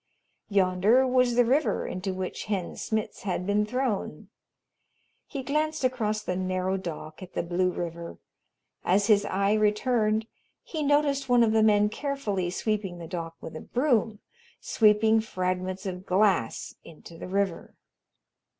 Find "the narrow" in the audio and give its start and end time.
6.23-6.75